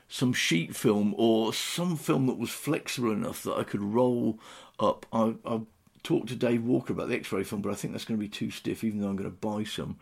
some 0.09 0.33
sheet 0.33 0.75
film 0.75 1.15
or 1.17 1.53
some 1.53 1.97
film 1.97 2.27
that 2.27 2.39
was 2.39 2.51
flexible 2.51 3.13
enough 3.13 3.43
that 3.43 3.57
I 3.57 3.63
could 3.63 3.83
roll 3.83 4.41
up. 4.81 5.07
I, 5.13 5.35
I 5.45 5.61
talked 6.03 6.29
to 6.29 6.37
Dave 6.37 6.65
Walker 6.65 6.93
about 6.93 7.09
the 7.09 7.17
X-ray 7.17 7.45
film, 7.45 7.63
but 7.63 7.71
I 7.71 7.75
think 7.75 7.93
that's 7.93 8.05
going 8.05 8.19
to 8.19 8.25
be 8.25 8.29
too 8.29 8.51
stiff, 8.51 8.83
even 8.83 9.01
though 9.01 9.09
I'm 9.09 9.17
going 9.17 9.31
to 9.31 9.37
buy 9.37 9.65
some. 9.65 9.99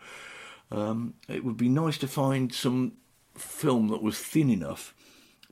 Um, 0.71 1.13
it 1.27 1.43
would 1.43 1.57
be 1.57 1.69
nice 1.69 1.97
to 1.99 2.07
find 2.07 2.53
some 2.53 2.93
film 3.35 3.89
that 3.89 4.01
was 4.01 4.17
thin 4.17 4.49
enough 4.49 4.95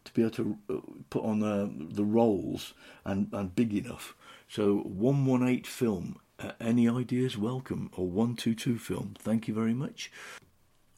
to 0.05 0.13
be 0.13 0.21
able 0.21 0.31
to 0.31 0.57
uh, 0.69 0.77
put 1.09 1.23
on 1.23 1.43
uh, 1.43 1.67
the 1.71 2.05
rolls 2.05 2.73
and, 3.03 3.27
and 3.33 3.55
big 3.55 3.73
enough 3.73 4.15
So 4.47 4.77
118 4.77 5.63
film. 5.63 6.19
Uh, 6.37 6.51
any 6.59 6.89
ideas 6.89 7.37
welcome 7.37 7.89
or 7.95 8.07
122 8.07 8.77
film 8.77 9.15
thank 9.17 9.47
you 9.47 9.53
very 9.53 9.73
much 9.73 10.11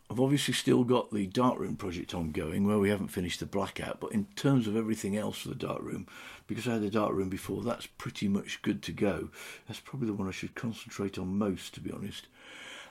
I've 0.09 0.19
obviously 0.21 0.53
still 0.53 0.83
got 0.85 1.11
the 1.11 1.27
darkroom 1.27 1.75
project 1.75 2.13
ongoing 2.13 2.65
where 2.65 2.79
we 2.79 2.89
haven't 2.89 3.09
finished 3.09 3.41
the 3.41 3.45
blackout, 3.45 3.99
but 3.99 4.13
in 4.13 4.25
terms 4.35 4.65
of 4.65 4.77
everything 4.77 5.17
else 5.17 5.39
for 5.39 5.49
the 5.49 5.55
darkroom, 5.55 6.07
because 6.47 6.67
I 6.67 6.73
had 6.73 6.81
the 6.81 6.89
darkroom 6.89 7.27
before, 7.27 7.61
that's 7.61 7.87
pretty 7.87 8.29
much 8.29 8.61
good 8.61 8.81
to 8.83 8.93
go. 8.93 9.29
That's 9.67 9.81
probably 9.81 10.07
the 10.07 10.13
one 10.13 10.29
I 10.29 10.31
should 10.31 10.55
concentrate 10.55 11.17
on 11.17 11.37
most, 11.37 11.73
to 11.73 11.81
be 11.81 11.91
honest. 11.91 12.27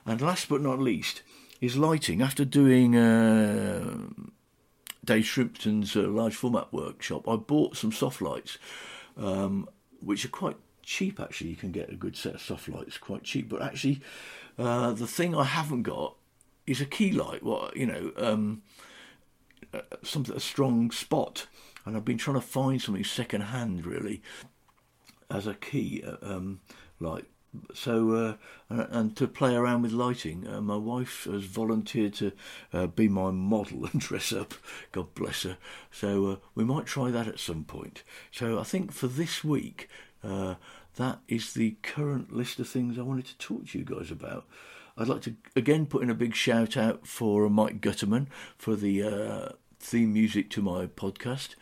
And 0.05 0.21
last 0.21 0.49
but 0.49 0.61
not 0.61 0.79
least 0.79 1.23
is 1.61 1.79
lighting. 1.79 2.21
After 2.21 2.45
doing 2.45 2.97
uh, 2.97 4.09
Dave 5.07 5.25
Shrimpton's 5.25 5.97
uh, 5.97 6.03
large 6.03 6.35
format 6.35 6.73
workshop, 6.73 7.29
I 7.29 7.37
bought 7.37 7.77
some 7.77 7.93
soft 7.93 8.21
lights, 8.21 8.59
um, 9.17 9.69
which 10.01 10.25
are 10.25 10.29
quite 10.29 10.57
cheap 10.83 11.21
actually. 11.21 11.51
You 11.51 11.57
can 11.57 11.73
get 11.73 11.91
a 11.91 11.97
good 11.97 12.17
set 12.17 12.35
of 12.35 12.43
soft 12.43 12.69
lights 12.69 12.99
quite 12.99 13.23
cheap, 13.23 13.49
but 13.49 13.63
actually, 13.63 14.01
uh, 14.59 14.93
the 14.93 15.07
thing 15.07 15.35
I 15.35 15.45
haven't 15.45 15.85
got 15.85 16.17
is 16.67 16.81
a 16.81 16.87
key 16.87 17.13
light. 17.13 17.43
What 17.43 17.77
you 17.77 17.87
know, 17.87 18.13
um, 18.17 18.63
something 20.03 20.35
a 20.35 20.41
strong 20.41 20.91
spot, 20.91 21.47
and 21.85 21.97
I've 21.97 22.05
been 22.05 22.19
trying 22.19 22.41
to 22.41 22.47
find 22.47 22.81
something 22.83 23.05
second 23.05 23.43
hand 23.43 23.87
really 23.87 24.23
as 25.31 25.47
a 25.47 25.55
key 25.55 26.03
uh, 26.07 26.17
um, 26.23 26.61
light. 27.01 27.27
So 27.75 28.11
uh, 28.13 28.35
and, 28.69 28.87
and, 28.91 29.17
to 29.17 29.27
play 29.27 29.55
around 29.55 29.83
with 29.83 29.93
lighting, 29.93 30.47
uh, 30.47 30.61
my 30.61 30.77
wife 30.77 31.25
has 31.25 31.45
volunteered 31.45 32.15
to 32.15 32.33
uh, 32.73 32.87
be 32.87 33.09
my 33.09 33.31
model 33.31 33.87
and 33.93 34.01
dress 34.01 34.33
up. 34.33 34.55
God 34.93 35.15
bless 35.15 35.43
her. 35.43 35.59
So 35.91 36.27
uh, 36.27 36.37
we 36.55 36.65
might 36.65 36.87
try 36.87 37.11
that 37.11 37.29
at 37.29 37.41
some 37.41 37.65
point. 37.65 38.03
So 38.31 38.59
I 38.59 38.63
think 38.63 38.93
for 38.93 39.07
this 39.07 39.45
week, 39.45 39.89
uh, 40.25 40.57
that 40.97 41.21
is 41.29 41.55
the 41.55 41.77
current 41.83 42.33
list 42.33 42.59
of 42.59 42.69
things 42.69 42.99
I 42.99 43.03
wanted 43.03 43.27
to 43.27 43.39
talk 43.39 43.69
to 43.69 43.79
you 43.79 43.85
guys 43.85 44.11
about. 44.11 44.47
I'd 44.99 45.09
like 45.09 45.23
to 45.23 45.35
again 45.55 45.87
put 45.87 46.03
in 46.03 46.11
a 46.11 46.15
big 46.15 46.35
shout 46.35 46.77
out 46.77 47.07
for 47.07 47.51
Mike 47.51 47.81
Gutterman 47.81 48.29
for 48.57 48.77
the 48.77 49.03
uh, 49.03 49.49
theme 49.79 50.13
music 50.13 50.51
to 50.51 50.63
my 50.63 50.87
podcast. 50.87 51.55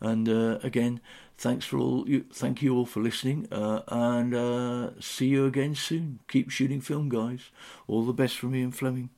And 0.00 0.28
uh, 0.28 0.58
again, 0.62 1.00
thanks 1.38 1.64
for 1.66 1.78
all 1.78 2.08
you. 2.08 2.24
Thank 2.32 2.62
you 2.62 2.76
all 2.76 2.86
for 2.86 3.00
listening, 3.00 3.48
uh, 3.52 3.82
and 3.88 4.34
uh, 4.34 5.00
see 5.00 5.26
you 5.26 5.46
again 5.46 5.74
soon. 5.74 6.20
Keep 6.28 6.50
shooting 6.50 6.80
film, 6.80 7.08
guys. 7.08 7.50
All 7.86 8.04
the 8.04 8.12
best 8.12 8.38
from 8.38 8.54
Ian 8.54 8.72
Fleming. 8.72 9.10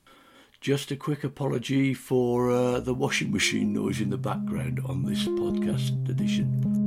Just 0.60 0.90
a 0.90 0.96
quick 0.96 1.24
apology 1.24 1.92
for 1.92 2.50
uh, 2.50 2.80
the 2.80 2.94
washing 2.94 3.30
machine 3.30 3.74
noise 3.74 4.00
in 4.00 4.10
the 4.10 4.16
background 4.16 4.80
on 4.86 5.04
this 5.04 5.24
podcast 5.24 6.08
edition. 6.08 6.83